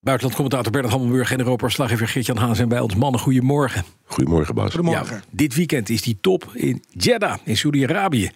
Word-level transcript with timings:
Buitenlandcommentator 0.00 0.72
Bernard 0.72 0.94
Hammelburg 0.94 1.32
en 1.32 1.38
Europa-slaggever 1.38 2.08
Geert-Jan 2.08 2.36
Haan 2.36 2.56
zijn 2.56 2.68
bij 2.68 2.80
ons. 2.80 2.94
Mannen, 2.94 3.20
goedemorgen. 3.20 3.84
Goedemorgen, 4.04 4.54
Bas. 4.54 4.70
Goedemorgen. 4.70 5.16
Ja, 5.16 5.22
dit 5.30 5.54
weekend 5.54 5.88
is 5.88 6.02
die 6.02 6.18
top 6.20 6.50
in 6.52 6.84
Jeddah 6.90 7.36
in 7.44 7.56
Saudi-Arabië. 7.56 8.30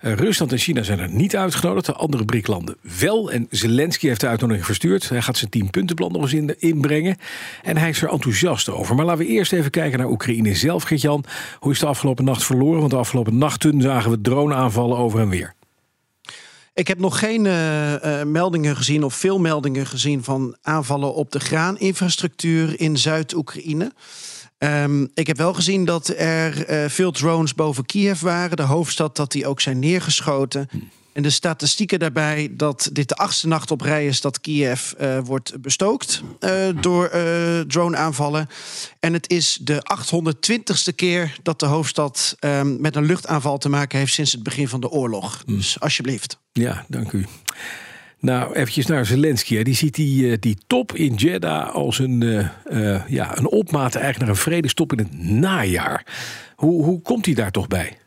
Uh, 0.00 0.12
Rusland 0.12 0.52
en 0.52 0.58
China 0.58 0.82
zijn 0.82 0.98
er 0.98 1.08
niet 1.08 1.36
uitgenodigd. 1.36 1.86
De 1.86 1.92
andere 1.92 2.24
BRIC-landen 2.24 2.76
wel. 2.98 3.30
En 3.30 3.46
Zelensky 3.50 4.06
heeft 4.06 4.20
de 4.20 4.26
uitnodiging 4.26 4.66
verstuurd. 4.66 5.08
Hij 5.08 5.22
gaat 5.22 5.36
zijn 5.36 5.50
10 5.50 5.70
puntenplan 5.70 6.12
nog 6.12 6.22
eens 6.22 6.32
in, 6.32 6.54
inbrengen. 6.58 7.16
En 7.62 7.76
hij 7.76 7.88
is 7.88 8.02
er 8.02 8.08
enthousiast 8.08 8.70
over. 8.70 8.94
Maar 8.94 9.04
laten 9.04 9.26
we 9.26 9.30
eerst 9.32 9.52
even 9.52 9.70
kijken 9.70 9.98
naar 9.98 10.08
Oekraïne 10.08 10.54
zelf, 10.54 10.82
Geert-Jan. 10.82 11.24
Hoe 11.58 11.72
is 11.72 11.78
de 11.78 11.86
afgelopen 11.86 12.24
nacht 12.24 12.44
verloren? 12.44 12.78
Want 12.78 12.90
de 12.90 12.96
afgelopen 12.96 13.38
nachten 13.38 13.80
zagen 13.80 14.10
we 14.10 14.20
droneaanvallen 14.20 14.98
over 14.98 15.20
en 15.20 15.28
weer. 15.28 15.55
Ik 16.76 16.88
heb 16.88 16.98
nog 16.98 17.18
geen 17.18 17.44
uh, 17.44 17.92
uh, 17.92 18.22
meldingen 18.22 18.76
gezien 18.76 19.04
of 19.04 19.14
veel 19.14 19.38
meldingen 19.38 19.86
gezien 19.86 20.24
van 20.24 20.56
aanvallen 20.62 21.14
op 21.14 21.30
de 21.32 21.40
graaninfrastructuur 21.40 22.80
in 22.80 22.96
Zuid-Oekraïne. 22.96 23.92
Um, 24.58 25.10
ik 25.14 25.26
heb 25.26 25.36
wel 25.36 25.54
gezien 25.54 25.84
dat 25.84 26.08
er 26.08 26.70
uh, 26.70 26.88
veel 26.88 27.10
drones 27.10 27.54
boven 27.54 27.86
Kiev 27.86 28.20
waren, 28.20 28.56
de 28.56 28.62
hoofdstad, 28.62 29.16
dat 29.16 29.32
die 29.32 29.46
ook 29.46 29.60
zijn 29.60 29.78
neergeschoten. 29.78 30.68
En 31.16 31.22
de 31.22 31.30
statistieken 31.30 31.98
daarbij 31.98 32.48
dat 32.52 32.88
dit 32.92 33.08
de 33.08 33.14
achtste 33.14 33.46
nacht 33.46 33.70
op 33.70 33.80
rij 33.80 34.06
is 34.06 34.20
dat 34.20 34.40
Kiev 34.40 34.92
uh, 35.00 35.18
wordt 35.24 35.60
bestookt 35.60 36.22
uh, 36.40 36.68
door 36.80 37.10
uh, 37.14 37.60
droneaanvallen. 37.60 38.48
En 39.00 39.12
het 39.12 39.30
is 39.30 39.58
de 39.62 39.82
820ste 40.00 40.94
keer 40.94 41.38
dat 41.42 41.60
de 41.60 41.66
hoofdstad 41.66 42.36
um, 42.40 42.80
met 42.80 42.96
een 42.96 43.04
luchtaanval 43.04 43.58
te 43.58 43.68
maken 43.68 43.98
heeft 43.98 44.12
sinds 44.12 44.32
het 44.32 44.42
begin 44.42 44.68
van 44.68 44.80
de 44.80 44.88
oorlog. 44.88 45.42
Mm. 45.46 45.56
Dus 45.56 45.80
alsjeblieft. 45.80 46.38
Ja, 46.52 46.84
dank 46.88 47.12
u. 47.12 47.26
Nou, 48.20 48.54
eventjes 48.54 48.86
naar 48.86 49.06
Zelensky. 49.06 49.62
Die 49.62 49.74
ziet 49.74 49.94
die, 49.94 50.38
die 50.38 50.58
top 50.66 50.94
in 50.94 51.14
Jeddah 51.14 51.74
als 51.74 51.98
een, 51.98 52.48
ja, 53.08 53.38
een 53.38 53.48
opmaat 53.48 53.94
eigenlijk 53.94 54.18
naar 54.18 54.28
een 54.28 54.42
vredestop 54.42 54.92
in 54.92 54.98
het 54.98 55.18
najaar. 55.18 56.06
Hoe, 56.56 56.84
hoe 56.84 57.00
komt 57.00 57.26
hij 57.26 57.34
daar 57.34 57.50
toch 57.50 57.68
bij? 57.68 57.98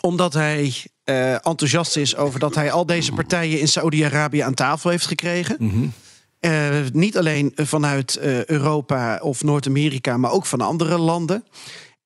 Omdat 0.00 0.34
hij 0.34 0.72
uh, 1.10 1.32
enthousiast 1.32 1.96
is 1.96 2.16
over 2.16 2.40
dat 2.40 2.54
hij 2.54 2.72
al 2.72 2.86
deze 2.86 3.12
partijen 3.12 3.60
in 3.60 3.68
Saudi-Arabië 3.68 4.40
aan 4.40 4.54
tafel 4.54 4.90
heeft 4.90 5.06
gekregen. 5.06 5.56
Mm 5.58 5.70
-hmm. 5.70 5.92
uh, 6.40 6.70
niet 6.92 7.18
alleen 7.18 7.52
vanuit 7.54 8.18
uh, 8.22 8.44
Europa 8.44 9.18
of 9.22 9.42
Noord-Amerika, 9.42 10.16
maar 10.16 10.32
ook 10.32 10.46
van 10.46 10.60
andere 10.60 10.98
landen. 10.98 11.44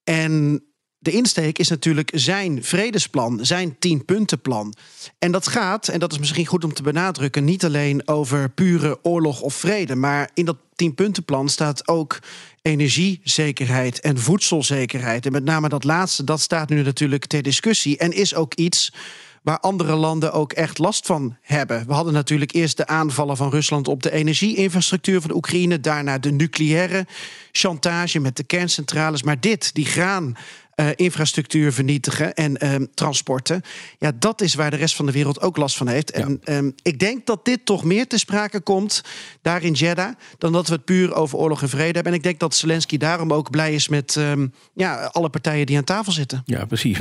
En 0.04 0.64
de 1.04 1.10
insteek 1.10 1.58
is 1.58 1.68
natuurlijk 1.68 2.10
zijn 2.14 2.64
vredesplan, 2.64 3.38
zijn 3.42 3.78
tienpuntenplan. 3.78 4.74
En 5.18 5.32
dat 5.32 5.48
gaat, 5.48 5.88
en 5.88 6.00
dat 6.00 6.12
is 6.12 6.18
misschien 6.18 6.46
goed 6.46 6.64
om 6.64 6.74
te 6.74 6.82
benadrukken, 6.82 7.44
niet 7.44 7.64
alleen 7.64 8.08
over 8.08 8.50
pure 8.50 8.98
oorlog 9.02 9.40
of 9.40 9.54
vrede, 9.54 9.94
maar 9.94 10.30
in 10.34 10.44
dat 10.44 10.56
tienpuntenplan 10.76 11.48
staat 11.48 11.88
ook 11.88 12.18
energiezekerheid 12.62 14.00
en 14.00 14.18
voedselzekerheid. 14.18 15.26
En 15.26 15.32
met 15.32 15.44
name 15.44 15.68
dat 15.68 15.84
laatste, 15.84 16.24
dat 16.24 16.40
staat 16.40 16.68
nu 16.68 16.82
natuurlijk 16.82 17.26
ter 17.26 17.42
discussie 17.42 17.98
en 17.98 18.12
is 18.12 18.34
ook 18.34 18.54
iets 18.54 18.92
waar 19.44 19.60
andere 19.60 19.94
landen 19.94 20.32
ook 20.32 20.52
echt 20.52 20.78
last 20.78 21.06
van 21.06 21.36
hebben. 21.42 21.86
We 21.86 21.92
hadden 21.92 22.12
natuurlijk 22.12 22.52
eerst 22.52 22.76
de 22.76 22.86
aanvallen 22.86 23.36
van 23.36 23.50
Rusland 23.50 23.88
op 23.88 24.02
de 24.02 24.12
energieinfrastructuur 24.12 25.20
van 25.20 25.34
Oekraïne, 25.34 25.80
daarna 25.80 26.18
de 26.18 26.32
nucleaire 26.32 27.06
chantage 27.52 28.20
met 28.20 28.36
de 28.36 28.44
kerncentrales. 28.44 29.22
Maar 29.22 29.40
dit, 29.40 29.74
die 29.74 29.86
graan. 29.86 30.36
Uh, 30.76 30.86
infrastructuur 30.94 31.72
vernietigen 31.72 32.34
en 32.34 32.64
uh, 32.64 32.74
transporten. 32.94 33.62
Ja, 33.98 34.12
dat 34.18 34.40
is 34.40 34.54
waar 34.54 34.70
de 34.70 34.76
rest 34.76 34.96
van 34.96 35.06
de 35.06 35.12
wereld 35.12 35.40
ook 35.40 35.56
last 35.56 35.76
van 35.76 35.88
heeft. 35.88 36.12
Ja. 36.16 36.20
En 36.24 36.40
um, 36.44 36.74
ik 36.82 36.98
denk 36.98 37.26
dat 37.26 37.44
dit 37.44 37.64
toch 37.64 37.84
meer 37.84 38.06
te 38.06 38.18
sprake 38.18 38.60
komt 38.60 39.02
daar 39.42 39.62
in 39.62 39.72
Jeddah... 39.72 40.14
dan 40.38 40.52
dat 40.52 40.68
we 40.68 40.74
het 40.74 40.84
puur 40.84 41.14
over 41.14 41.38
oorlog 41.38 41.62
en 41.62 41.68
vrede 41.68 41.92
hebben. 41.92 42.12
En 42.12 42.18
ik 42.18 42.22
denk 42.22 42.38
dat 42.38 42.54
Zelensky 42.54 42.96
daarom 42.96 43.32
ook 43.32 43.50
blij 43.50 43.74
is 43.74 43.88
met 43.88 44.16
um, 44.16 44.52
ja, 44.74 45.04
alle 45.12 45.28
partijen 45.28 45.66
die 45.66 45.76
aan 45.76 45.84
tafel 45.84 46.12
zitten. 46.12 46.42
Ja, 46.44 46.64
precies. 46.64 46.98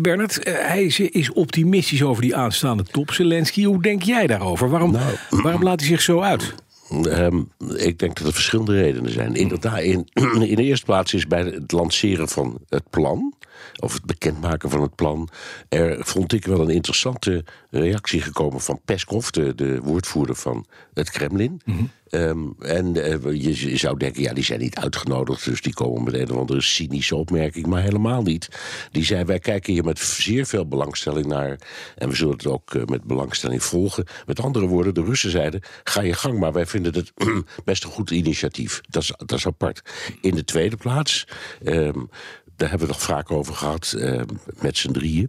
Bernard, 0.00 0.38
hij 0.44 0.84
is 0.84 1.32
optimistisch 1.32 2.02
over 2.02 2.22
die 2.22 2.36
aanstaande 2.36 2.82
top. 2.82 3.12
Zelensky, 3.12 3.64
hoe 3.64 3.82
denk 3.82 4.02
jij 4.02 4.26
daarover? 4.26 4.70
Waarom, 4.70 4.92
nou. 4.92 5.14
waarom 5.30 5.62
laat 5.62 5.80
hij 5.80 5.88
zich 5.88 6.02
zo 6.02 6.20
uit? 6.20 6.54
Um, 6.90 7.50
ik 7.76 7.98
denk 7.98 8.16
dat 8.16 8.26
er 8.26 8.32
verschillende 8.32 8.72
redenen 8.72 9.12
zijn. 9.12 9.34
Inderdaad, 9.34 9.80
in, 9.80 10.08
in 10.42 10.56
de 10.56 10.62
eerste 10.62 10.84
plaats 10.84 11.14
is 11.14 11.26
bij 11.26 11.44
het 11.44 11.72
lanceren 11.72 12.28
van 12.28 12.58
het 12.68 12.90
plan, 12.90 13.34
of 13.80 13.92
het 13.92 14.04
bekendmaken 14.04 14.70
van 14.70 14.82
het 14.82 14.94
plan, 14.94 15.28
er 15.68 16.04
vond 16.04 16.32
ik 16.32 16.46
wel 16.46 16.60
een 16.60 16.70
interessante 16.70 17.44
reactie 17.70 18.20
gekomen 18.20 18.60
van 18.60 18.80
Peskov, 18.84 19.28
de, 19.28 19.54
de 19.54 19.80
woordvoerder 19.80 20.36
van 20.36 20.66
het 20.94 21.10
Kremlin. 21.10 21.60
Mm 21.64 21.76
-hmm. 21.76 21.90
Um, 22.14 22.54
en 22.58 22.96
uh, 22.96 23.42
je, 23.42 23.70
je, 23.70 23.76
zou 23.76 23.98
denken, 23.98 24.22
ja, 24.22 24.32
die 24.32 24.44
zijn 24.44 24.60
niet 24.60 24.76
uitgenodigd, 24.76 25.44
dus 25.44 25.60
die 25.60 25.74
komen 25.74 26.04
met 26.04 26.14
een 26.14 26.30
of 26.30 26.36
andere 26.36 26.60
cynische 26.60 27.16
opmerking, 27.16 27.66
maar 27.66 27.82
helemaal 27.82 28.22
niet. 28.22 28.48
Die 28.90 29.04
zei, 29.04 29.24
wij 29.24 29.38
kijken 29.38 29.72
hier 29.72 29.84
met 29.84 29.98
zeer 29.98 30.46
veel 30.46 30.66
belangstelling 30.66 31.26
naar 31.26 31.58
en 31.96 32.08
we 32.08 32.14
zullen 32.14 32.36
het 32.36 32.46
ook 32.46 32.74
uh, 32.74 32.84
met 32.84 33.04
belangstelling 33.04 33.62
volgen. 33.62 34.04
Met 34.26 34.40
andere 34.40 34.66
woorden, 34.66 34.94
de 34.94 35.02
Russen 35.02 35.30
zeiden, 35.30 35.60
ga 35.84 36.02
je 36.02 36.12
gang, 36.12 36.38
maar 36.38 36.52
wij 36.52 36.66
vinden 36.66 36.94
het 36.94 37.12
best 37.64 37.84
een 37.84 37.90
goed 37.90 38.10
initiatief. 38.10 38.80
Dat 38.88 39.02
is, 39.02 39.12
dat 39.16 39.38
is 39.38 39.46
apart. 39.46 39.82
In 40.20 40.34
de 40.34 40.44
tweede 40.44 40.76
plaats, 40.76 41.26
um, 41.62 42.08
daar 42.56 42.68
hebben 42.68 42.86
we 42.86 42.92
nog 42.92 43.02
vaak 43.02 43.30
over 43.30 43.54
gehad 43.54 43.94
uh, 43.96 44.22
met 44.60 44.76
z'n 44.76 44.92
drieën. 44.92 45.28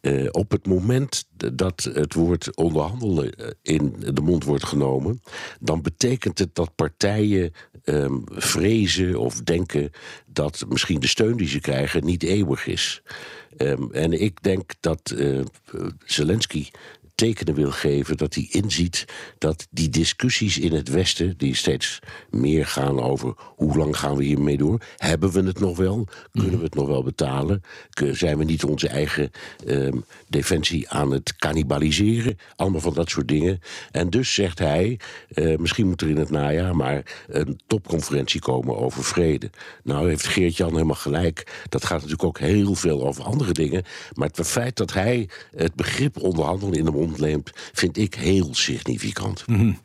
Uh, 0.00 0.28
op 0.30 0.50
het 0.50 0.66
moment 0.66 1.24
dat 1.54 1.90
het 1.92 2.14
woord 2.14 2.56
onderhandelen 2.56 3.56
in 3.62 3.94
de 3.98 4.20
mond 4.20 4.44
wordt 4.44 4.64
genomen, 4.64 5.22
dan 5.60 5.82
betekent 5.82 6.38
het 6.38 6.54
dat 6.54 6.74
partijen 6.74 7.52
um, 7.84 8.24
vrezen 8.26 9.20
of 9.20 9.40
denken 9.42 9.90
dat 10.26 10.64
misschien 10.68 11.00
de 11.00 11.06
steun 11.06 11.36
die 11.36 11.48
ze 11.48 11.60
krijgen 11.60 12.04
niet 12.04 12.22
eeuwig 12.22 12.66
is. 12.66 13.02
Um, 13.56 13.92
en 13.92 14.12
ik 14.12 14.42
denk 14.42 14.72
dat 14.80 15.12
uh, 15.16 15.40
Zelensky 16.04 16.68
tekenen 17.18 17.54
wil 17.54 17.70
geven 17.70 18.16
dat 18.16 18.34
hij 18.34 18.48
inziet 18.50 19.04
dat 19.38 19.66
die 19.70 19.88
discussies 19.88 20.58
in 20.58 20.72
het 20.72 20.88
Westen, 20.88 21.34
die 21.36 21.54
steeds 21.54 21.98
meer 22.30 22.66
gaan 22.66 23.00
over 23.00 23.34
hoe 23.56 23.76
lang 23.76 23.96
gaan 23.96 24.16
we 24.16 24.24
hiermee 24.24 24.56
door, 24.56 24.80
hebben 24.96 25.30
we 25.30 25.42
het 25.42 25.60
nog 25.60 25.76
wel? 25.76 26.06
Kunnen 26.32 26.58
we 26.58 26.64
het 26.64 26.74
nog 26.74 26.86
wel 26.86 27.02
betalen? 27.02 27.62
Zijn 28.12 28.38
we 28.38 28.44
niet 28.44 28.64
onze 28.64 28.88
eigen 28.88 29.30
um, 29.66 30.04
defensie 30.28 30.88
aan 30.88 31.10
het 31.10 31.36
cannibaliseren? 31.36 32.38
Allemaal 32.56 32.80
van 32.80 32.94
dat 32.94 33.10
soort 33.10 33.28
dingen. 33.28 33.60
En 33.90 34.10
dus 34.10 34.34
zegt 34.34 34.58
hij, 34.58 35.00
uh, 35.34 35.58
misschien 35.58 35.88
moet 35.88 36.00
er 36.00 36.08
in 36.08 36.16
het 36.16 36.30
najaar 36.30 36.76
maar 36.76 37.24
een 37.28 37.60
topconferentie 37.66 38.40
komen 38.40 38.76
over 38.76 39.04
vrede. 39.04 39.50
Nou 39.82 40.08
heeft 40.08 40.26
Geert-Jan 40.26 40.72
helemaal 40.72 40.94
gelijk. 40.94 41.64
Dat 41.68 41.84
gaat 41.84 41.96
natuurlijk 41.96 42.24
ook 42.24 42.38
heel 42.38 42.74
veel 42.74 43.06
over 43.06 43.24
andere 43.24 43.52
dingen. 43.52 43.84
Maar 44.12 44.28
het 44.34 44.46
feit 44.46 44.76
dat 44.76 44.92
hij 44.92 45.28
het 45.56 45.74
begrip 45.74 46.22
onderhandelen 46.22 46.78
in 46.78 46.84
de 46.84 46.90
mond 46.90 47.07
neemt, 47.16 47.52
vind 47.72 47.96
ik 47.96 48.14
heel 48.14 48.48
significant. 48.54 49.42
-hmm. 49.46 49.78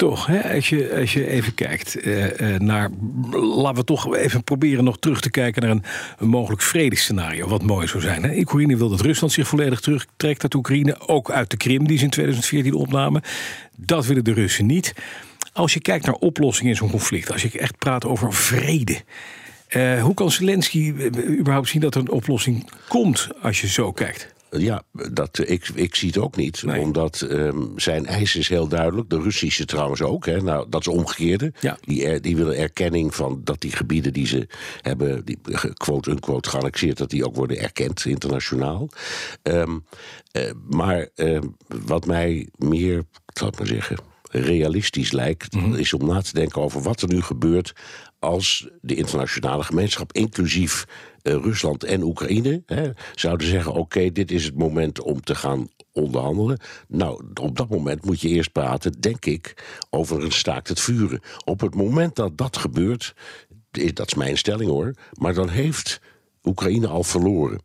Toch, 0.00 0.26
hè? 0.26 0.54
Als, 0.54 0.68
je, 0.68 0.96
als 1.00 1.12
je 1.12 1.26
even 1.26 1.54
kijkt 1.54 2.06
uh, 2.06 2.58
naar. 2.58 2.90
Laten 3.30 3.74
we 3.74 3.84
toch 3.84 4.16
even 4.16 4.44
proberen 4.44 4.84
nog 4.84 4.98
terug 4.98 5.20
te 5.20 5.30
kijken 5.30 5.62
naar 5.62 5.70
een, 6.18 6.28
mogelijk 6.28 6.62
vredescenario. 6.62 7.48
Wat 7.48 7.62
mooi 7.62 7.86
zou 7.86 8.02
zijn. 8.02 8.22
Hè? 8.22 8.38
Oekraïne 8.38 8.76
wil 8.76 8.88
dat 8.88 9.00
Rusland 9.00 9.32
zich 9.32 9.48
volledig 9.48 9.80
terugtrekt 9.80 10.42
uit 10.42 10.54
Oekraïne. 10.54 11.08
Ook 11.08 11.30
uit 11.30 11.50
de 11.50 11.56
Krim, 11.56 11.86
die 11.86 11.98
ze 11.98 12.04
in 12.04 12.10
2014 12.10 12.74
opnamen. 12.74 13.22
Dat 13.76 14.06
willen 14.06 14.24
de 14.24 14.32
Russen 14.32 14.66
niet. 14.66 14.94
Als 15.52 15.74
je 15.74 15.80
kijkt 15.80 16.06
naar 16.06 16.14
oplossingen 16.14 16.70
in 16.70 16.76
zo'n 16.76 16.90
conflict, 16.90 17.32
als 17.32 17.42
je 17.42 17.58
echt 17.58 17.78
praat 17.78 18.04
over 18.04 18.32
vrede. 18.32 19.00
Uh, 19.76 20.02
hoe 20.02 20.14
kan 20.14 20.30
Zelensky 20.30 20.94
überhaupt 21.28 21.68
zien 21.68 21.80
dat 21.80 21.94
er 21.94 22.00
een 22.00 22.10
oplossing 22.10 22.70
komt 22.88 23.28
als 23.42 23.60
je 23.60 23.68
zo 23.68 23.92
kijkt? 23.92 24.34
Ja, 24.50 24.82
dat, 25.12 25.48
ik, 25.48 25.68
ik 25.74 25.94
zie 25.94 26.08
het 26.08 26.18
ook 26.18 26.36
niet. 26.36 26.62
Nee. 26.62 26.80
Omdat 26.80 27.26
um, 27.30 27.72
zijn 27.76 28.06
eis 28.06 28.36
is 28.36 28.48
heel 28.48 28.68
duidelijk. 28.68 29.10
De 29.10 29.20
Russische 29.20 29.64
trouwens 29.64 30.02
ook. 30.02 30.26
Hè. 30.26 30.42
Nou, 30.42 30.66
dat 30.68 30.80
is 30.80 30.88
omgekeerde. 30.88 31.52
Ja. 31.60 31.78
Die, 31.80 32.06
er, 32.06 32.22
die 32.22 32.36
willen 32.36 32.56
erkenning 32.56 33.14
van 33.14 33.40
dat 33.44 33.60
die 33.60 33.72
gebieden 33.72 34.12
die 34.12 34.26
ze 34.26 34.46
hebben, 34.80 35.24
die 35.24 35.38
quote-unquote 35.74 36.48
geannexeerd, 36.48 36.98
dat 36.98 37.10
die 37.10 37.26
ook 37.26 37.36
worden 37.36 37.58
erkend 37.58 38.04
internationaal. 38.04 38.88
Um, 39.42 39.84
uh, 40.32 40.50
maar 40.68 41.08
uh, 41.16 41.38
wat 41.66 42.06
mij 42.06 42.48
meer, 42.56 42.98
ik 42.98 43.38
zal 43.38 43.46
het 43.46 43.58
maar 43.58 43.66
zeggen, 43.66 43.96
realistisch 44.30 45.12
lijkt, 45.12 45.56
is 45.76 45.92
om 45.92 46.06
na 46.06 46.20
te 46.20 46.32
denken 46.32 46.62
over 46.62 46.82
wat 46.82 47.02
er 47.02 47.08
nu 47.08 47.22
gebeurt 47.22 47.72
als 48.18 48.68
de 48.80 48.94
internationale 48.94 49.62
gemeenschap, 49.62 50.12
inclusief 50.12 50.86
eh, 51.22 51.32
Rusland 51.32 51.84
en 51.84 52.02
Oekraïne, 52.02 52.62
hè, 52.66 52.90
zouden 53.14 53.46
zeggen: 53.46 53.72
oké, 53.72 54.12
dit 54.12 54.30
is 54.30 54.44
het 54.44 54.54
moment 54.54 55.00
om 55.00 55.20
te 55.20 55.34
gaan 55.34 55.68
onderhandelen. 55.92 56.58
Nou, 56.88 57.24
op 57.40 57.56
dat 57.56 57.68
moment 57.68 58.04
moet 58.04 58.20
je 58.20 58.28
eerst 58.28 58.52
praten, 58.52 59.00
denk 59.00 59.24
ik, 59.24 59.64
over 59.90 60.22
een 60.22 60.32
staakt 60.32 60.68
het 60.68 60.80
vuren. 60.80 61.20
Op 61.44 61.60
het 61.60 61.74
moment 61.74 62.16
dat 62.16 62.38
dat 62.38 62.56
gebeurt, 62.56 63.14
eh, 63.70 63.92
dat 63.92 64.06
is 64.06 64.14
mijn 64.14 64.38
stelling 64.38 64.70
hoor, 64.70 64.94
maar 65.12 65.34
dan 65.34 65.48
heeft 65.48 66.00
Oekraïne 66.42 66.88
al 66.88 67.02
verloren. 67.02 67.60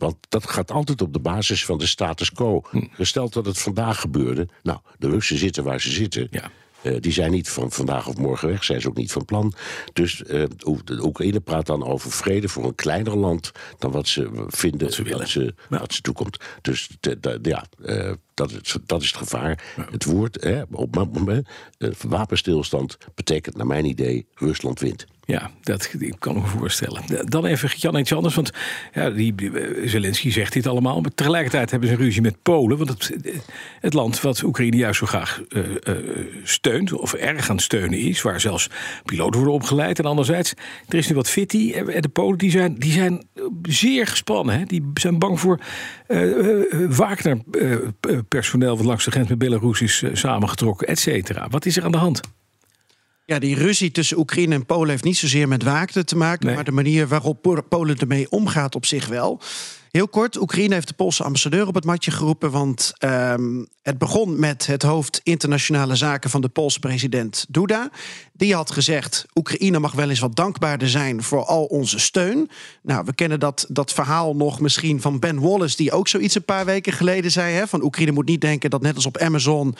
Want 0.00 0.16
dat 0.28 0.48
gaat 0.50 0.70
altijd 0.70 1.02
op 1.02 1.12
de 1.12 1.18
basis 1.18 1.64
van 1.64 1.78
de 1.78 1.86
status 1.86 2.32
quo. 2.32 2.62
Gesteld 2.92 3.32
dat 3.32 3.46
het 3.46 3.58
vandaag 3.58 4.00
gebeurde. 4.00 4.48
Nou, 4.62 4.78
de 4.98 5.08
Russen 5.08 5.38
zitten 5.38 5.64
waar 5.64 5.80
ze 5.80 5.90
zitten. 5.90 6.28
Ja. 6.30 6.50
Eh, 6.82 6.96
die 7.00 7.12
zijn 7.12 7.30
niet 7.30 7.48
van 7.48 7.70
vandaag 7.72 8.06
of 8.06 8.16
morgen 8.16 8.48
weg, 8.48 8.64
zijn 8.64 8.80
ze 8.80 8.88
ook 8.88 8.96
niet 8.96 9.12
van 9.12 9.24
plan. 9.24 9.52
Dus 9.92 10.20
uh, 10.20 10.44
de 10.84 11.04
Oekraïne 11.04 11.40
praat 11.40 11.66
dan 11.66 11.84
over 11.84 12.10
vrede 12.10 12.48
voor 12.48 12.64
een 12.64 12.74
kleiner 12.74 13.16
land 13.16 13.52
dan 13.78 13.90
wat 13.90 14.08
ze 14.08 14.44
vinden 14.48 14.80
Wat 14.86 14.92
ze 14.94 15.02
willen. 15.02 15.54
dat 15.68 15.92
ze, 15.92 16.00
toekomt. 16.00 16.38
Dus 16.60 16.88
te- 17.00 17.38
ja, 17.42 17.64
eh, 17.84 18.12
dat, 18.34 18.50
is, 18.50 18.76
dat 18.86 19.02
is 19.02 19.06
het 19.06 19.16
gevaar. 19.16 19.64
Het 19.90 20.04
woord, 20.04 20.42
hè, 20.44 20.62
op 20.70 20.94
moment, 20.94 21.48
eh, 21.78 21.90
wapenstilstand 22.08 22.96
betekent 23.14 23.56
naar 23.56 23.66
mijn 23.66 23.84
idee 23.84 24.26
Rusland 24.34 24.80
wint. 24.80 25.06
Ja, 25.30 25.50
dat 25.62 25.94
ik 25.98 26.14
kan 26.18 26.34
me 26.34 26.46
voorstellen. 26.46 27.02
Dan 27.24 27.46
even 27.46 27.70
Jan 27.76 27.98
iets 27.98 28.12
anders, 28.12 28.34
want 28.34 28.50
ja, 28.94 29.10
die, 29.10 29.34
eh, 29.34 29.88
Zelensky 29.88 30.30
zegt 30.30 30.52
dit 30.52 30.66
allemaal. 30.66 31.00
Maar 31.00 31.14
tegelijkertijd 31.14 31.70
hebben 31.70 31.88
ze 31.88 31.94
een 31.94 32.00
ruzie 32.00 32.22
met 32.22 32.42
Polen. 32.42 32.76
Want 32.76 32.90
het, 32.90 33.12
het 33.80 33.94
land 33.94 34.20
wat 34.20 34.42
Oekraïne 34.42 34.76
juist 34.76 34.98
zo 34.98 35.06
graag 35.06 35.42
eh, 35.48 35.60
eh, 35.82 35.96
steunt, 36.42 36.92
of 36.92 37.12
erg 37.12 37.48
aan 37.48 37.56
het 37.56 37.64
steunen 37.64 37.98
is, 37.98 38.22
waar 38.22 38.40
zelfs 38.40 38.70
piloten 39.04 39.36
worden 39.36 39.54
opgeleid. 39.54 39.98
En 39.98 40.04
anderzijds, 40.04 40.54
er 40.88 40.98
is 40.98 41.08
nu 41.08 41.14
wat 41.14 41.28
fitty. 41.28 41.72
En 41.72 42.02
de 42.02 42.08
Polen 42.08 42.38
die 42.38 42.50
zijn, 42.50 42.74
die 42.74 42.92
zijn 42.92 43.24
zeer 43.62 44.06
gespannen. 44.06 44.58
Hè? 44.58 44.64
Die 44.64 44.90
zijn 44.94 45.18
bang 45.18 45.40
voor 45.40 45.60
eh 46.06 46.28
Wagner-personeel 46.88 48.76
wat 48.76 48.86
langs 48.86 49.04
de 49.04 49.10
grens 49.10 49.28
met 49.28 49.38
Belarus 49.38 49.80
is 49.80 50.02
eh, 50.02 50.10
samengetrokken, 50.12 50.86
et 50.86 50.98
cetera. 50.98 51.48
Wat 51.48 51.66
is 51.66 51.76
er 51.76 51.84
aan 51.84 51.92
de 51.92 51.98
hand? 51.98 52.20
Ja, 53.30 53.38
die 53.38 53.54
ruzie 53.54 53.90
tussen 53.90 54.18
Oekraïne 54.18 54.54
en 54.54 54.66
Polen 54.66 54.88
heeft 54.88 55.04
niet 55.04 55.16
zozeer 55.16 55.48
met 55.48 55.62
Wagner 55.62 56.04
te 56.04 56.16
maken, 56.16 56.46
Nee. 56.46 56.54
maar 56.54 56.64
de 56.64 56.70
manier 56.72 57.08
waarop 57.08 57.42
Po- 57.42 57.62
Polen 57.68 57.98
ermee 57.98 58.30
omgaat 58.30 58.74
op 58.74 58.86
zich 58.86 59.06
wel. 59.06 59.40
Heel 59.90 60.08
kort, 60.08 60.40
Oekraïne 60.40 60.74
heeft 60.74 60.88
de 60.88 60.94
Poolse 60.94 61.24
ambassadeur 61.24 61.66
op 61.66 61.74
het 61.74 61.84
matje 61.84 62.10
geroepen, 62.10 62.50
want 62.50 62.92
ehm, 62.98 63.64
het 63.82 63.98
begon 63.98 64.38
met 64.38 64.66
het 64.66 64.82
hoofd 64.82 65.20
internationale 65.22 65.96
zaken 65.96 66.30
van 66.30 66.40
de 66.40 66.48
Poolse 66.48 66.78
president 66.78 67.46
Duda. 67.48 67.90
Die 68.32 68.54
had 68.54 68.70
gezegd, 68.70 69.26
Oekraïne 69.34 69.78
mag 69.78 69.92
wel 69.92 70.08
eens 70.08 70.18
wat 70.18 70.36
dankbaarder 70.36 70.88
zijn 70.88 71.22
voor 71.22 71.44
al 71.44 71.64
onze 71.64 71.98
steun. 71.98 72.50
Nou, 72.82 73.04
we 73.04 73.14
kennen 73.14 73.40
dat, 73.40 73.66
dat 73.68 73.92
verhaal 73.92 74.36
nog 74.36 74.60
misschien 74.60 75.00
van 75.00 75.18
Ben 75.18 75.40
Wallace, 75.40 75.76
die 75.76 75.92
ook 75.92 76.08
zoiets 76.08 76.34
een 76.34 76.44
paar 76.44 76.64
weken 76.64 76.92
geleden 76.92 77.30
zei, 77.30 77.54
hè, 77.54 77.66
van 77.66 77.82
Oekraïne 77.84 78.12
moet 78.12 78.28
niet 78.28 78.40
denken 78.40 78.70
dat 78.70 78.82
net 78.82 78.94
als 78.94 79.06
op 79.06 79.18
Amazon 79.18 79.74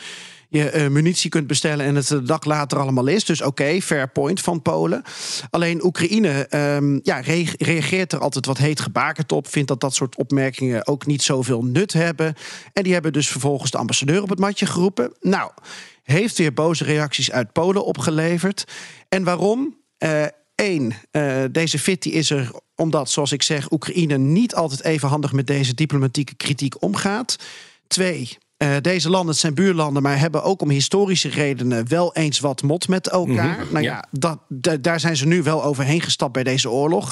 je 0.51 0.69
eh, 0.69 0.87
munitie 0.87 1.29
kunt 1.29 1.47
bestellen 1.47 1.85
en 1.85 1.95
het 1.95 2.09
een 2.09 2.25
dag 2.25 2.43
later 2.43 2.79
allemaal 2.79 3.07
is. 3.07 3.25
Dus 3.25 3.41
oké, 3.41 3.81
fair 3.81 4.09
point 4.09 4.41
van 4.41 4.61
Polen. 4.61 5.03
Alleen 5.49 5.85
Oekraïne 5.85 6.47
ehm, 6.47 6.99
ja, 7.03 7.19
re- 7.19 7.53
reageert 7.57 8.13
er 8.13 8.19
altijd 8.19 8.45
wat 8.45 8.57
heet 8.57 8.79
gebakerd 8.79 9.31
op. 9.31 9.47
Vindt 9.47 9.67
dat 9.67 9.79
dat 9.79 9.95
soort 9.95 10.15
opmerkingen 10.15 10.87
ook 10.87 11.05
niet 11.05 11.21
zoveel 11.21 11.63
nut 11.63 11.93
hebben. 11.93 12.33
En 12.73 12.83
die 12.83 12.93
hebben 12.93 13.13
dus 13.13 13.27
vervolgens 13.27 13.71
de 13.71 13.77
ambassadeur 13.77 14.21
op 14.21 14.29
het 14.29 14.39
matje 14.39 14.65
geroepen. 14.65 15.13
Nou, 15.19 15.51
heeft 16.03 16.37
weer 16.37 16.53
boze 16.53 16.83
reacties 16.83 17.31
uit 17.31 17.51
Polen 17.51 17.85
opgeleverd. 17.85 18.63
En 19.09 19.23
waarom? 19.23 19.79
Eén, 20.55 20.93
deze 21.51 21.79
fit 21.79 22.05
is 22.05 22.29
er 22.29 22.51
omdat, 22.75 23.09
zoals 23.09 23.31
ik 23.31 23.43
zeg, 23.43 23.71
Oekraïne 23.71 24.17
niet 24.17 24.55
altijd 24.55 24.83
even 24.83 25.09
handig 25.09 25.31
met 25.31 25.47
deze 25.47 25.73
diplomatieke 25.73 26.35
kritiek 26.35 26.81
omgaat. 26.81 27.35
Twee, 27.87 28.37
eh, 28.61 28.75
deze 28.81 29.09
landen 29.09 29.35
zijn 29.35 29.53
buurlanden, 29.53 30.03
maar 30.03 30.19
hebben 30.19 30.43
ook 30.43 30.61
om 30.61 30.69
historische 30.69 31.29
redenen 31.29 31.87
wel 31.87 32.13
eens 32.15 32.39
wat 32.39 32.61
mot 32.61 32.87
met 32.87 33.07
elkaar. 33.07 33.57
Nou 33.71 33.83
ja, 33.83 34.05
dat, 34.11 34.39
da- 34.47 34.77
daar 34.77 34.99
zijn 34.99 35.17
ze 35.17 35.27
nu 35.27 35.43
wel 35.43 35.63
overheen 35.63 36.01
gestapt 36.01 36.33
bij 36.33 36.43
deze 36.43 36.69
oorlog. 36.69 37.11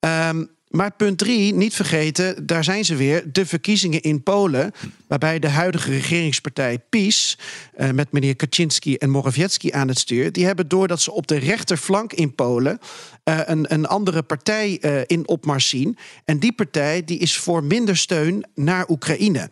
Ehm, 0.00 0.44
maar 0.68 0.92
punt 0.92 1.18
drie, 1.18 1.54
niet 1.54 1.74
vergeten, 1.74 2.46
daar 2.46 2.64
zijn 2.64 2.84
ze 2.84 2.94
weer, 2.96 3.32
de 3.32 3.46
verkiezingen 3.46 4.02
in 4.02 4.22
Polen. 4.22 4.72
Waarbij 5.08 5.38
de 5.38 5.48
huidige 5.48 5.90
regeringspartij 5.90 6.78
PiS, 6.88 7.38
eh, 7.74 7.90
met 7.90 8.12
meneer 8.12 8.36
Kaczynski 8.36 8.94
en 8.96 9.10
Morawiecki 9.10 9.70
aan 9.70 9.88
het 9.88 9.98
stuur, 9.98 10.32
die 10.32 10.46
hebben 10.46 10.68
doordat 10.68 11.00
ze 11.00 11.12
op 11.12 11.26
de 11.26 11.36
rechterflank 11.38 12.12
in 12.12 12.34
Polen 12.34 12.78
eh, 13.24 13.38
een, 13.44 13.72
een 13.72 13.86
andere 13.86 14.22
partij 14.22 14.70
in 15.06 15.28
opmars 15.28 15.68
zien. 15.68 15.96
En 16.24 16.38
die 16.38 16.52
partij 16.52 17.04
die 17.04 17.18
is 17.18 17.38
voor 17.38 17.64
minder 17.64 17.96
steun 17.96 18.44
naar 18.54 18.88
Oekraïne. 18.88 19.50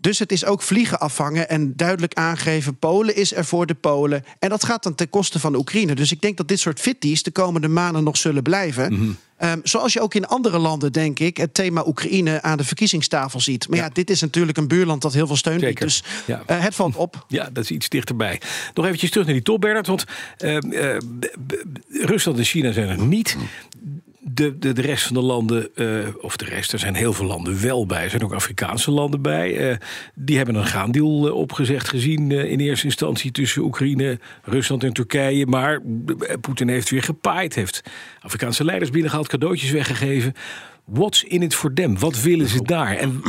Dus 0.00 0.18
het 0.18 0.32
is 0.32 0.44
ook 0.44 0.62
vliegen 0.62 1.00
afvangen 1.00 1.48
en 1.48 1.72
duidelijk 1.76 2.14
aangeven: 2.14 2.78
Polen 2.78 3.16
is 3.16 3.34
er 3.34 3.44
voor 3.44 3.66
de 3.66 3.74
Polen. 3.74 4.24
En 4.38 4.48
dat 4.48 4.64
gaat 4.64 4.82
dan 4.82 4.94
ten 4.94 5.08
koste 5.10 5.38
van 5.40 5.54
Oekraïne. 5.54 5.94
Dus 5.94 6.12
ik 6.12 6.20
denk 6.20 6.36
dat 6.36 6.48
dit 6.48 6.60
soort 6.60 6.80
fitties 6.80 7.22
de 7.22 7.30
komende 7.30 7.68
maanden 7.68 8.04
nog 8.04 8.16
zullen 8.16 8.42
blijven. 8.42 9.18
Ehm, 9.36 9.58
zoals 9.62 9.92
je 9.92 10.00
ook 10.00 10.14
in 10.14 10.26
andere 10.26 10.58
landen, 10.58 10.92
denk 10.92 11.18
ik, 11.18 11.36
het 11.36 11.54
thema 11.54 11.86
Oekraïne 11.86 12.42
aan 12.42 12.56
de 12.56 12.64
verkiezingstafel 12.64 13.40
ziet. 13.40 13.68
Maar 13.68 13.78
ja, 13.78 13.88
dit 13.92 14.10
is 14.10 14.20
natuurlijk 14.20 14.58
een 14.58 14.68
buurland 14.68 15.02
dat 15.02 15.12
heel 15.12 15.26
veel 15.26 15.36
steun 15.36 15.60
biedt. 15.60 15.80
Dus 15.80 16.02
Ja. 16.26 16.42
eh, 16.46 16.60
het 16.60 16.74
valt 16.74 16.96
op. 16.96 17.24
Ja, 17.28 17.50
dat 17.52 17.64
is 17.64 17.70
iets 17.70 17.88
dichterbij. 17.88 18.40
Nog 18.74 18.84
eventjes 18.84 19.10
terug 19.10 19.26
naar 19.26 19.34
die 19.34 19.42
top, 19.44 19.60
Bernard. 19.60 19.86
Want 19.86 20.04
eh, 20.36 20.56
eh, 20.94 21.00
Rusland 21.88 22.38
en 22.38 22.44
China 22.44 22.72
zijn 22.72 22.88
er 22.88 22.98
niet. 22.98 23.36
De, 24.30 24.58
de, 24.58 24.72
de 24.72 24.80
rest 24.80 25.06
van 25.06 25.14
de 25.14 25.22
landen, 25.22 25.74
eh, 25.74 25.86
of 26.20 26.36
de 26.36 26.44
rest, 26.44 26.72
er 26.72 26.78
zijn 26.78 26.94
heel 26.94 27.12
veel 27.12 27.26
landen 27.26 27.62
wel 27.62 27.86
bij. 27.86 28.02
Er 28.02 28.10
zijn 28.10 28.24
ook 28.24 28.34
Afrikaanse 28.34 28.90
landen 28.90 29.22
bij. 29.22 29.56
Eh, 29.56 29.76
die 30.14 30.36
hebben 30.36 30.54
een 30.54 30.66
gaandeal 30.66 31.26
eh, 31.26 31.34
opgezegd 31.34 31.88
gezien 31.88 32.30
in 32.30 32.60
eerste 32.60 32.86
instantie 32.86 33.30
tussen 33.30 33.62
Oekraïne, 33.62 34.18
Rusland 34.42 34.84
en 34.84 34.92
Turkije. 34.92 35.46
Maar 35.46 35.82
Poetin 36.40 36.68
heeft 36.68 36.90
weer 36.90 37.02
gepaaid, 37.02 37.54
heeft 37.54 37.82
Afrikaanse 38.20 38.64
leiders 38.64 38.90
binnengehaald, 38.90 39.28
cadeautjes 39.28 39.70
weggegeven. 39.70 40.34
What's 40.86 41.22
in 41.22 41.42
it 41.42 41.54
for 41.54 41.72
them? 41.72 41.98
Wat 41.98 42.20
willen 42.22 42.48
ze 42.48 42.62
daar? 42.62 42.96
En 42.96 43.22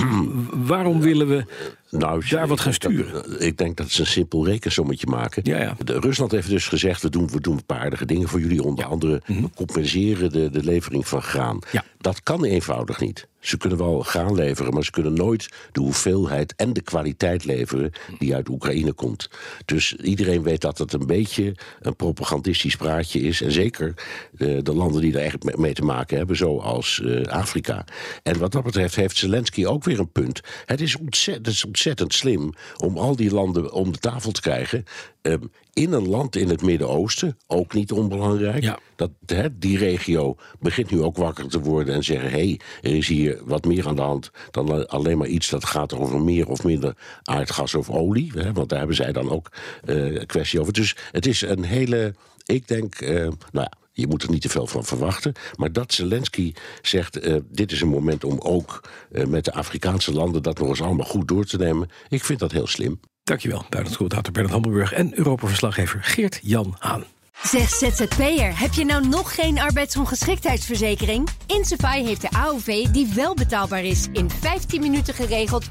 waarom 0.68 1.02
willen 1.02 1.28
we 1.28 1.46
Nou, 1.90 2.24
daar 2.30 2.48
wat 2.48 2.60
gaan 2.60 2.74
sturen? 2.74 3.14
dat- 3.14 3.42
ik 3.42 3.58
denk 3.58 3.78
dat 3.78 3.90
ze 3.90 4.02
een 4.02 4.08
simpel 4.08 4.46
rekensommetje 4.46 5.08
maken. 5.08 5.42
Ja, 5.46 5.62
ja. 5.62 5.76
De, 5.84 6.00
Rusland 6.00 6.32
heeft 6.32 6.50
dus 6.50 6.68
gezegd: 6.68 7.02
we 7.02 7.10
doen, 7.10 7.28
we 7.28 7.42
doen 7.42 7.58
een 7.58 7.66
paar 7.66 7.80
aardige 7.80 8.06
dingen 8.06 8.28
voor 8.28 8.40
jullie. 8.40 8.64
Onder 8.64 8.86
andere 8.86 9.22
we 9.26 9.50
compenseren 9.56 10.32
de, 10.32 10.50
de 10.50 10.64
levering 10.64 11.08
van 11.08 11.22
graan. 11.22 11.56
Mhm. 11.72 11.78
Dat 11.98 12.24
kan 12.24 12.44
eenvoudig 12.46 13.00
niet. 13.00 13.28
Ze 13.40 13.58
kunnen 13.58 13.78
wel 13.78 14.00
graan 14.00 14.36
leveren, 14.36 14.74
maar 14.74 14.84
ze 14.84 14.92
kunnen 14.92 15.14
nooit 15.14 15.50
de 15.72 15.80
hoeveelheid 15.80 16.56
en 16.56 16.74
de 16.74 16.82
kwaliteit 16.82 17.46
leveren 17.46 17.92
die 18.20 18.36
uit 18.36 18.50
Oekraïne 18.50 18.94
komt. 18.94 19.30
Dus 19.66 19.94
iedereen 19.96 20.44
weet 20.44 20.62
dat 20.62 20.78
het 20.78 20.94
een 20.94 21.06
beetje 21.06 21.56
een 21.80 21.96
propagandistisch 21.96 22.76
praatje 22.76 23.20
is. 23.20 23.42
En 23.42 23.52
zeker 23.52 23.94
eh, 24.38 24.58
de 24.64 24.74
landen 24.74 25.02
die 25.02 25.12
daar 25.12 25.22
echt 25.22 25.58
mee- 25.58 25.74
te 25.74 25.84
maken 25.84 26.18
hebben, 26.18 26.36
zoals 26.36 27.02
eh, 27.02 27.22
Afrika. 27.24 27.86
En 28.24 28.40
wat 28.40 28.52
dat 28.52 28.64
betreft 28.64 28.96
heeft 28.96 29.18
Zelensky 29.18 29.66
ook 29.66 29.84
weer 29.84 30.00
een 30.00 30.12
punt. 30.12 30.42
Het 30.66 30.82
is 30.82 30.98
ontzettend, 30.98 31.46
het 31.46 31.56
is 31.56 31.66
ontzettend 31.66 32.14
slim 32.14 32.54
om 32.78 32.98
al 32.98 33.16
die 33.16 33.32
landen 33.32 33.72
om 33.72 33.92
de 33.92 33.98
tafel 33.98 34.32
te 34.32 34.42
krijgen. 34.42 34.84
Ehm, 35.28 35.46
in 35.74 35.94
een 35.94 36.08
land 36.08 36.36
in 36.36 36.50
het 36.50 36.62
Midden-Oosten, 36.62 37.38
ook 37.48 37.74
niet 37.74 37.92
onbelangrijk. 37.92 38.64
Ja. 38.64 38.80
Dat, 38.96 39.12
die 39.54 39.78
regio 39.78 40.36
begint 40.60 40.92
nu 40.92 41.02
ook 41.02 41.18
wakker 41.18 41.48
te 41.48 41.60
worden 41.60 41.94
en 41.94 42.04
zeggen: 42.04 42.30
hé, 42.30 42.38
hey, 42.38 42.60
er 42.82 42.96
is 42.96 43.08
hier 43.08 43.42
wat 43.46 43.66
meer 43.66 43.88
aan 43.88 43.96
de 43.96 44.02
hand 44.02 44.32
dan 44.52 44.88
alleen 44.88 45.18
maar 45.18 45.28
iets 45.28 45.50
dat 45.50 45.66
gaat 45.66 45.94
over 45.94 46.22
meer 46.22 46.48
of 46.48 46.64
minder 46.64 46.96
aardgas 47.24 47.76
of 47.76 47.90
olie. 47.90 48.32
Want 48.54 48.70
daar 48.70 48.78
hebben 48.78 48.96
zij 48.96 49.12
dan 49.12 49.30
ook 49.30 49.52
eh, 49.86 50.16
een 50.16 50.26
kwestie 50.26 50.60
over. 50.60 50.74
Dus 50.74 50.96
het 51.12 51.26
is 51.26 51.42
een 51.42 51.64
hele, 51.64 52.16
ik 52.46 52.68
denk, 52.68 52.96
eh, 52.96 53.16
nou 53.22 53.38
ja. 53.52 53.72
Je 53.92 54.08
moet 54.08 54.24
er 54.24 54.30
niet 54.30 54.42
te 54.42 54.50
veel 54.50 54.68
van 54.68 54.86
verwachten. 54.86 55.34
Maar 55.56 55.72
dat 55.72 55.94
Zelensky 55.94 56.54
zegt: 56.82 57.20
eh, 57.20 57.36
dit 57.52 57.72
is 57.72 57.82
een 57.82 57.88
moment 57.88 58.24
om 58.24 58.40
ook 58.40 58.90
met 59.28 59.46
de 59.46 59.54
Afrikaanse 59.54 60.14
landen 60.14 60.44
dat 60.44 60.60
nog 60.60 60.68
eens 60.70 60.82
allemaal 60.82 61.06
goed 61.06 61.28
door 61.28 61.46
te 61.46 61.58
nemen. 61.58 61.90
Ik 62.10 62.24
vind 62.24 62.40
dat 62.40 62.52
heel 62.52 62.68
slim. 62.68 63.00
Dankjewel, 63.28 63.66
buitenlandcommentator 63.70 64.34
Bernard 64.34 64.54
Hammelburg 64.54 64.94
en 64.94 65.18
Europa-verslaggever 65.18 66.04
Geert-Jan 66.04 66.76
Haan. 66.80 67.04
Zeg 67.44 67.70
ZZP'er, 67.70 68.60
heb 68.60 68.74
je 68.74 68.86
nou 68.86 69.08
nog 69.08 69.36
geen 69.36 69.60
arbeidsongeschiktheidsverzekering? 69.60 71.30
Insafai 71.48 72.06
heeft 72.06 72.22
de 72.22 72.30
AOV 72.32 72.86
die 72.86 73.12
wel 73.16 73.34
betaalbaar 73.34 73.84
is. 73.84 74.08
In 74.12 74.30
15 74.30 74.82
minuten 74.82 75.14
geregeld, 75.14 75.66
100% 75.68 75.70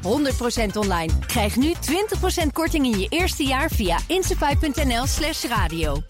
online. 0.76 1.12
Krijg 1.26 1.56
nu 1.56 1.72
20% 2.44 2.46
korting 2.52 2.84
in 2.84 2.98
je 2.98 3.06
eerste 3.08 3.44
jaar 3.44 3.70
via 3.70 3.98
insafai.nl 4.06 5.06
slash 5.06 5.44
radio. 5.44 6.02